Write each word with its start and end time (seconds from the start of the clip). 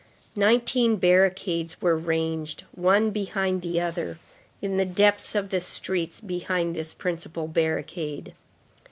Nineteen 0.35 0.95
barricades 0.95 1.79
were 1.79 1.95
ranged, 1.95 2.63
one 2.71 3.11
behind 3.11 3.61
the 3.61 3.79
other, 3.79 4.17
in 4.59 4.77
the 4.77 4.83
depths 4.83 5.35
of 5.35 5.49
the 5.51 5.61
streets 5.61 6.19
behind 6.21 6.75
this 6.75 6.95
principal 6.95 7.47
barricade. 7.47 8.33